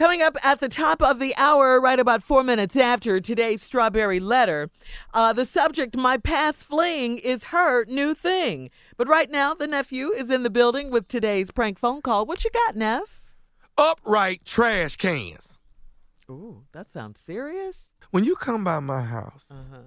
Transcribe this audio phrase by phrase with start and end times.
[0.00, 4.18] Coming up at the top of the hour, right about four minutes after today's strawberry
[4.18, 4.70] letter,
[5.12, 8.70] uh, the subject, My Past Fling, is her new thing.
[8.96, 12.24] But right now, the nephew is in the building with today's prank phone call.
[12.24, 13.20] What you got, Neff?
[13.76, 15.58] Upright trash cans.
[16.30, 17.90] Ooh, that sounds serious.
[18.10, 19.78] When you come by my house Uh huh.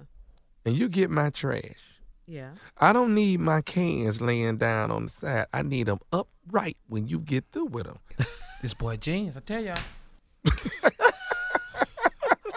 [0.64, 2.50] and you get my trash, Yeah.
[2.78, 5.46] I don't need my cans laying down on the side.
[5.52, 7.98] I need them upright when you get through with them.
[8.62, 9.78] This boy genius, I tell y'all.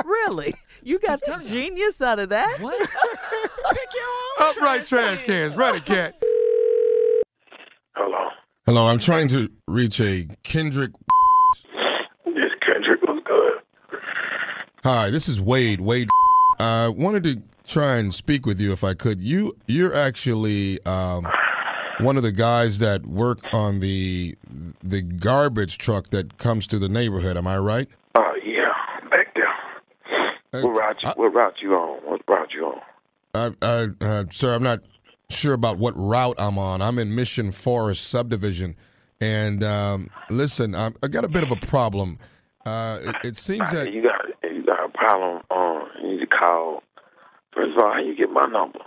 [0.06, 0.54] Really?
[0.84, 1.52] You got the telling you.
[1.52, 2.60] genius out of that?
[2.62, 2.78] What?
[2.80, 5.56] Pick your own Upright trash cans.
[5.56, 6.16] Run it, cat.
[7.96, 8.30] Hello.
[8.66, 10.92] Hello, I'm trying to reach a Kendrick.
[12.26, 14.00] This Kendrick was good.
[14.84, 15.82] Hi, this is Wade.
[15.82, 16.10] Wade.
[16.60, 19.20] I wanted to try and speak with you if I could.
[19.20, 21.28] You, you're actually um,
[22.00, 24.36] one of the guys that work on the
[24.84, 27.38] the garbage truck that comes to the neighborhood.
[27.38, 27.88] Am I right?
[28.18, 30.62] Oh yeah, back there.
[30.62, 32.00] Uh, What route you, I- what route you on?
[32.10, 32.82] What route you on?
[33.34, 34.80] I, I, uh, sir, I'm not
[35.30, 36.82] sure about what route I'm on.
[36.82, 38.76] I'm in Mission Forest subdivision,
[39.22, 42.18] and um, listen, I, I got a bit of a problem.
[42.66, 45.42] Uh, it, it seems that you got you got a problem.
[45.52, 46.84] Um, you need to call.
[47.54, 48.80] First of all, how you get my number?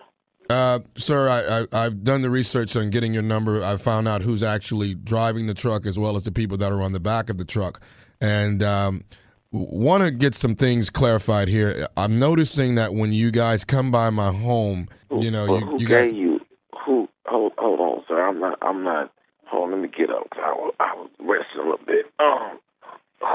[0.50, 3.62] Uh, sir, I, I, I've done the research on getting your number.
[3.62, 6.82] I found out who's actually driving the truck as well as the people that are
[6.82, 7.80] on the back of the truck.
[8.20, 9.04] And um,
[9.52, 11.86] want to get some things clarified here.
[11.96, 16.10] I'm noticing that when you guys come by my home, you know, well, you, gave
[16.10, 16.14] got.
[16.14, 16.40] you?
[16.84, 17.08] Who?
[17.26, 18.20] Hold, hold on, sir.
[18.20, 18.58] I'm not.
[18.60, 19.12] I'm not.
[19.46, 19.80] Hold on.
[19.80, 20.26] Let me get up.
[20.34, 22.06] I was I was resting a little bit.
[22.18, 22.58] Um,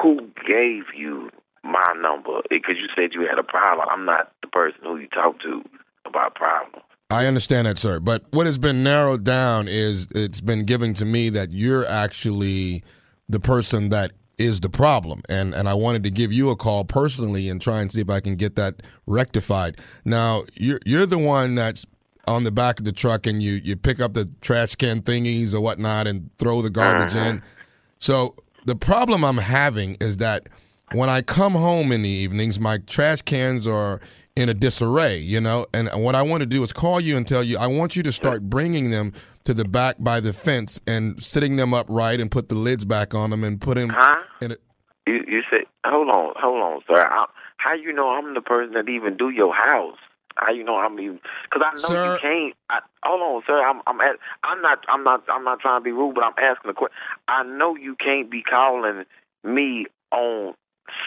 [0.01, 1.29] who gave you
[1.63, 2.41] my number?
[2.49, 3.87] Because you said you had a problem.
[3.89, 5.63] I'm not the person who you talk to
[6.05, 6.64] about problems.
[7.15, 7.99] I understand that, sir.
[7.99, 12.83] But what has been narrowed down is it's been given to me that you're actually
[13.29, 15.21] the person that is the problem.
[15.29, 18.09] And and I wanted to give you a call personally and try and see if
[18.09, 19.79] I can get that rectified.
[20.03, 21.85] Now, you're you're the one that's
[22.27, 25.53] on the back of the truck and you you pick up the trash can thingies
[25.53, 27.37] or whatnot and throw the garbage in.
[27.37, 27.45] Uh-huh.
[27.99, 30.47] So the problem I'm having is that
[30.91, 34.01] when I come home in the evenings, my trash cans are
[34.35, 35.65] in a disarray, you know.
[35.73, 38.03] And what I want to do is call you and tell you I want you
[38.03, 39.13] to start bringing them
[39.45, 43.13] to the back by the fence and sitting them upright and put the lids back
[43.13, 44.23] on them and put them Huh?
[44.41, 44.55] in a,
[45.07, 47.05] You you said, hold on, hold on, sir.
[47.09, 47.25] I,
[47.57, 49.97] how you know I'm the person that even do your house?
[50.35, 51.21] How you know I'm even?
[51.43, 52.53] Because I know Sir- you can't.
[52.69, 53.61] I, hold on, sir.
[53.65, 56.33] I'm I'm at, I'm not I'm not I'm not trying to be rude, but I'm
[56.37, 56.97] asking a question.
[57.29, 59.05] I know you can't be calling
[59.45, 60.55] me on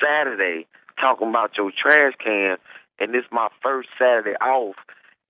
[0.03, 0.67] Saturday
[0.99, 2.57] talking about your trash can,
[2.99, 4.77] and this my first Saturday off.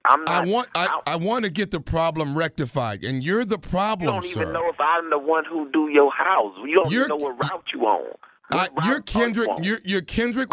[0.09, 4.07] I'm I want I, I want to get the problem rectified, and you're the problem.
[4.15, 4.41] you don't sir.
[4.43, 6.55] even know if I'm the one who do your house.
[6.65, 8.13] You don't You're- even know what route you on.
[8.53, 9.49] I, you're Kendrick.
[9.49, 9.63] on?
[9.63, 10.49] You're, you're Kendrick,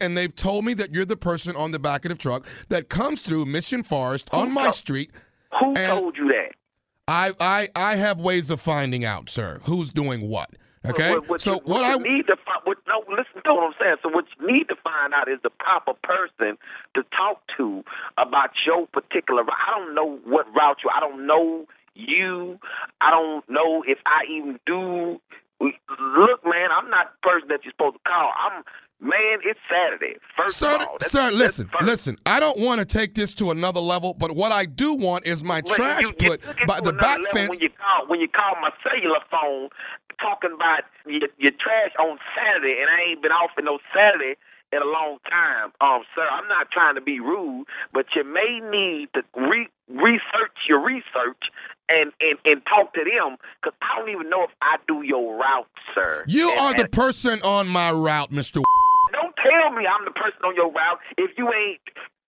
[0.00, 2.88] and they've told me that you're the person on the back of the truck that
[2.88, 5.10] comes through Mission Forest on Who my told- street.
[5.58, 6.52] Who told you that?
[7.08, 10.50] I, I I have ways of finding out, sir, who's doing what.
[10.86, 13.52] Okay, What, what so you, what you I need to find, what, no, listen to
[13.54, 13.96] what I'm saying.
[14.02, 16.56] So what you need to find out is the proper person
[16.94, 17.84] to talk to
[18.16, 19.42] about your particular.
[19.42, 19.52] route.
[19.68, 20.90] I don't know what route you.
[20.94, 22.58] I don't know you.
[23.02, 25.20] I don't know if I even do.
[25.60, 28.32] Look, man, I'm not the person that you're supposed to call.
[28.40, 28.62] I'm
[29.02, 29.40] man.
[29.44, 30.16] It's Saturday.
[30.36, 31.86] First Sir, of all, That's- sir, that's listen, first.
[31.86, 32.16] listen.
[32.24, 35.44] I don't want to take this to another level, but what I do want is
[35.44, 37.50] my Well, trash you, you put by the back fence.
[37.50, 39.68] When you call, when you call my cellular phone,
[40.20, 44.36] talking about your, your trash on Saturday, and I ain't been off in no Saturday
[44.72, 45.72] in a long time.
[45.80, 50.56] Um, sir, I'm not trying to be rude, but you may need to re- research
[50.68, 51.50] your research
[51.88, 55.36] and, and, and talk to them because I don't even know if I do your
[55.36, 56.24] route, sir.
[56.28, 58.60] You And- are the and person on my route, Mister.
[59.12, 61.80] don't tell me I'm the person on your route if you ain't.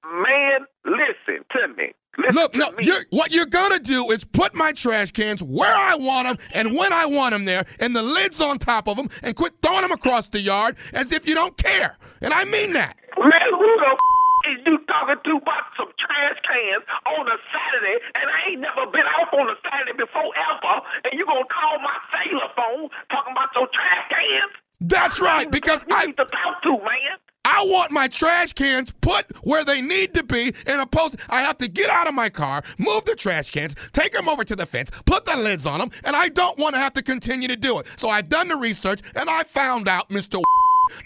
[0.04, 1.92] Man, listen to me.
[2.18, 2.84] Listen Look, to no, me.
[2.84, 6.76] you're, what you're gonna do is put my trash cans where I want them and
[6.76, 9.82] when I want them there, and the lids on top of them, and quit throwing
[9.82, 11.96] them across the yard as if you don't care.
[12.20, 12.96] And I mean that.
[13.16, 17.96] Man, who the f- is you talking to about some trash cans on a Saturday,
[18.18, 20.74] and I ain't never been off on a Saturday before ever,
[21.04, 24.52] and you gonna call my cellular phone talking about your trash cans?
[24.82, 27.21] That's right, because you I need to talk to, man.
[27.44, 31.16] I want my trash cans put where they need to be in a post.
[31.28, 34.44] I have to get out of my car, move the trash cans, take them over
[34.44, 37.02] to the fence, put the lids on them, and I don't want to have to
[37.02, 37.86] continue to do it.
[37.96, 40.40] So I've done the research and I found out, Mr.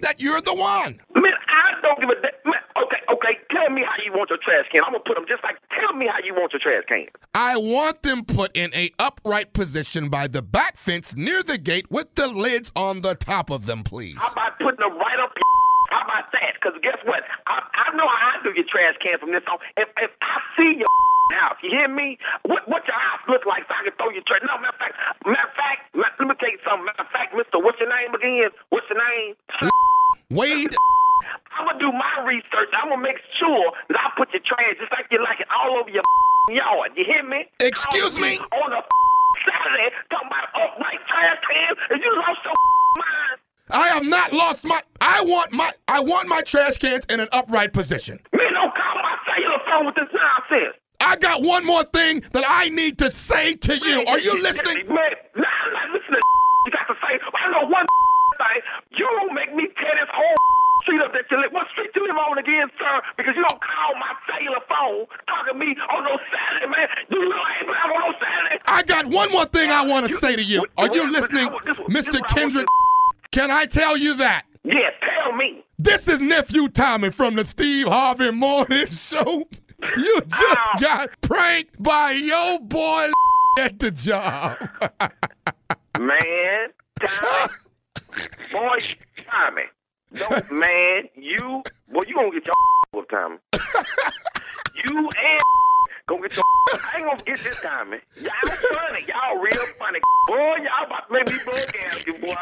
[0.03, 1.01] that you're the one.
[1.15, 2.33] Man, I don't give a damn.
[2.47, 2.97] Okay, okay.
[3.27, 4.83] Okay, tell me how you want your trash can.
[4.85, 5.57] I'm gonna put them just like.
[5.81, 7.07] Tell me how you want your trash can.
[7.35, 11.91] I want them put in a upright position by the back fence near the gate
[11.91, 14.17] with the lids on the top of them, please.
[14.19, 15.33] How about putting them right up?
[15.35, 15.47] Your
[15.91, 16.59] how about that?
[16.59, 17.27] Because guess what?
[17.51, 19.59] I, I know how I do your trash can from this on.
[19.75, 20.87] If if I see your
[21.43, 22.15] house, you hear me?
[22.47, 24.47] What what your house look like so I can throw your trash?
[24.47, 24.95] No, matter of fact,
[25.27, 26.87] matter of fact, let, me tell you something.
[26.87, 28.55] Matter of fact, Mister, what's your name again?
[28.71, 29.35] What's your name?
[30.39, 30.75] Wade,
[31.59, 32.71] I'm gonna do my research.
[32.79, 35.83] I'm gonna make sure that I put your trash just like you like it all
[35.83, 36.07] over your
[36.55, 36.95] yard.
[36.95, 37.51] You hear me?
[37.59, 38.39] Excuse me?
[38.39, 38.81] On a
[39.43, 43.26] Saturday, talking about upright trash can, and you lost your mind.
[43.77, 44.81] I have not lost my.
[45.03, 45.71] I want my.
[45.87, 48.19] I want my trash cans in an upright position.
[48.33, 50.77] Man, don't call my cellular phone with this nonsense.
[51.01, 54.03] I got one more thing that I need to say to you.
[54.07, 54.89] Are you listening?
[54.89, 54.97] Man,
[55.37, 56.21] nah, nah, listen to
[56.67, 57.21] you got to say.
[57.21, 57.85] I know one
[58.41, 58.61] thing.
[58.97, 60.37] You don't make me tear this whole
[60.89, 61.53] street up that you live.
[61.53, 62.95] What street you live on again, sir?
[63.21, 66.89] Because you don't call my cellular phone talking to me on no Saturday, man.
[67.13, 68.57] You know I ain't on no Saturday.
[68.65, 70.65] I got one more thing I want to say to you.
[70.79, 72.17] Are you listening, this one- this Mr.
[72.17, 72.67] one I want Kendrick?
[73.37, 74.47] Can I tell you that?
[74.65, 75.63] Yeah, tell me.
[75.77, 79.47] This is nephew Tommy from the Steve Harvey Morning Show.
[79.99, 80.77] You just Ow.
[80.81, 83.11] got pranked by your boy
[83.59, 84.57] at the job.
[86.01, 86.69] Man,
[87.05, 87.53] Tommy.
[88.53, 88.79] Boy,
[89.17, 89.65] Tommy.
[90.15, 91.63] Don't, man, you,
[91.93, 92.55] boy, you gonna get your
[92.95, 93.37] with Tommy.
[94.89, 95.41] You and
[96.09, 97.99] gonna get your I ain't gonna get this Tommy.
[98.19, 98.33] Y'all
[98.73, 99.05] funny.
[99.07, 99.99] Y'all real funny.
[100.27, 102.35] Boy, y'all about to make me bug gas you, boy.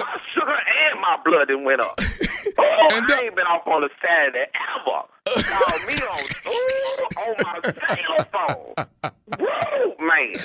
[0.00, 1.98] My sugar and my blood done went up.
[2.58, 5.42] Oh, And I ain't been off on a Saturday ever.
[5.42, 9.10] Call me on, ooh, on my cellular phone.
[9.38, 10.42] Whoa, man.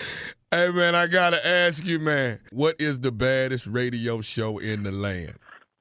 [0.52, 4.92] hey man, I gotta ask you, man, what is the baddest radio show in the
[4.92, 5.36] land?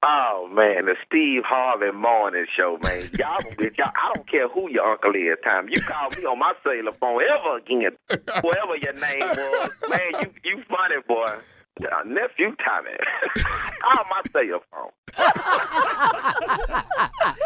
[0.04, 3.00] Oh man, the Steve Harvey Morning Show, man.
[3.18, 3.90] Y'all y'all.
[3.96, 5.36] I don't care who your uncle is.
[5.42, 7.90] Time you call me on my cellular phone ever again,
[8.42, 10.00] whatever your name was, man.
[10.20, 11.34] You you funny boy.
[11.80, 12.90] Uh, nephew Tommy.
[13.80, 14.90] call my cellular phone.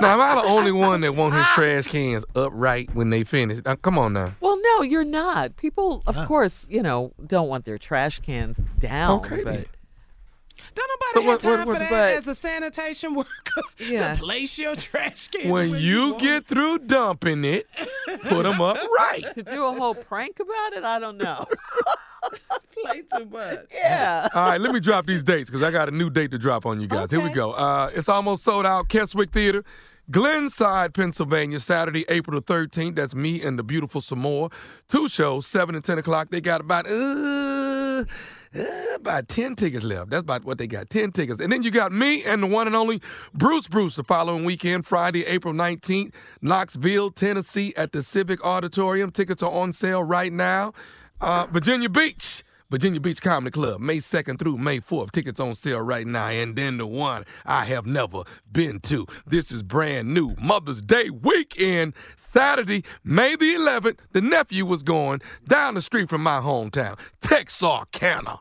[0.00, 3.61] Now, am I the only one that want his trash cans upright when they finish?
[3.65, 4.35] Now, come on now.
[4.41, 5.56] Well, no, you're not.
[5.56, 9.21] People, of course, you know, don't want their trash cans down.
[9.21, 9.67] Okay, but.
[10.75, 13.29] Don't But nobody what- have time what- what- for that but- as a sanitation worker
[13.79, 14.15] Yeah.
[14.15, 15.49] to place your trash can.
[15.50, 17.67] When where you want get through dumping it,
[18.23, 19.25] put them up right.
[19.37, 21.47] to do a whole prank about it, I don't know.
[22.93, 23.59] to play too much.
[23.73, 24.29] yeah.
[24.35, 26.67] All right, let me drop these dates because I got a new date to drop
[26.67, 27.11] on you guys.
[27.11, 27.53] Here we go.
[27.53, 28.89] Uh, it's almost sold out.
[28.89, 29.65] Keswick Theater,
[30.11, 32.97] Glenside, Pennsylvania, Saturday, April the 13th.
[32.97, 34.51] That's me and the beautiful Samoa.
[34.89, 36.29] Two shows, 7 and 10 o'clock.
[36.31, 38.05] They got about, uh,
[38.55, 38.65] uh,
[38.97, 40.11] about 10 tickets left.
[40.11, 41.41] That's about what they got 10 tickets.
[41.41, 43.01] And then you got me and the one and only
[43.33, 49.11] Bruce Bruce the following weekend, Friday, April 19th, Knoxville, Tennessee, at the Civic Auditorium.
[49.11, 50.75] Tickets are on sale right now.
[51.21, 52.45] Uh, Virginia Beach.
[52.70, 55.12] Virginia Beach Comedy Club, May 2nd through May 4th.
[55.12, 56.28] Tickets on sale right now.
[56.28, 59.06] And then the one I have never been to.
[59.26, 60.34] This is brand new.
[60.40, 63.99] Mother's Day weekend, Saturday, May the 11th.
[64.12, 68.40] The nephew was going down the street from my hometown, Texarkana.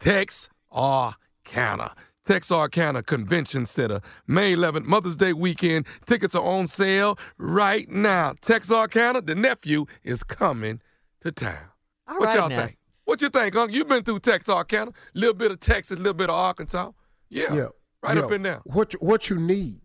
[0.00, 1.94] Texarkana.
[2.26, 5.86] Texarkana Convention Center, May 11th, Mother's Day weekend.
[6.06, 8.32] Tickets are on sale right now.
[8.40, 10.80] Texarkana, the nephew is coming
[11.20, 11.68] to town.
[12.08, 12.64] All what right, y'all Neff.
[12.66, 12.78] think?
[13.04, 13.76] What you think, Uncle?
[13.76, 16.92] You've been through Texarkana, a little bit of Texas, a little bit of Arkansas.
[17.28, 17.66] Yeah, Yeah.
[18.02, 18.22] right yeah.
[18.22, 18.60] up in there.
[18.64, 19.80] What you, what you need?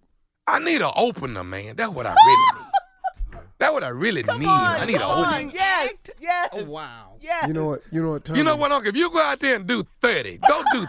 [0.48, 1.76] I need an opener, man.
[1.76, 2.66] That's what I really need.
[3.60, 4.30] That's what I really need.
[4.48, 5.34] I need an Come on.
[5.34, 5.52] opener.
[5.54, 5.94] Yes.
[6.22, 6.50] Yes.
[6.54, 7.14] Oh, wow.
[7.22, 7.46] Yes.
[7.48, 7.82] You know what?
[7.92, 8.24] You know what?
[8.24, 8.40] Tommy?
[8.40, 8.90] You know what, Uncle?
[8.90, 10.88] If you go out there and do 30, don't do 30.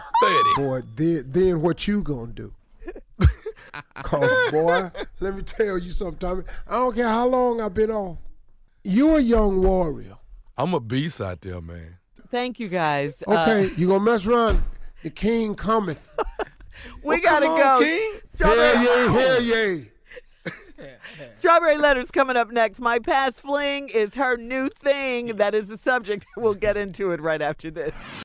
[0.55, 0.81] boy?
[0.95, 2.53] Then then what you gonna do?
[4.03, 4.89] Cause boy,
[5.19, 6.43] let me tell you something, Tommy.
[6.67, 8.17] I don't care how long I've been off.
[8.83, 10.17] You a young warrior.
[10.57, 11.97] I'm a beast out there, man.
[12.31, 13.23] Thank you guys.
[13.27, 14.63] Uh, Okay, you gonna mess around.
[15.03, 16.11] The king cometh.
[16.17, 16.45] we
[17.03, 17.63] Well, gotta come go.
[17.75, 18.11] on, King.
[18.35, 19.77] Strawberry, Hell yeah, hell yeah.
[21.39, 22.79] Strawberry Letters coming up next.
[22.79, 25.35] My past fling is her new thing.
[25.35, 26.25] That is the subject.
[26.37, 27.91] We'll get into it right after this.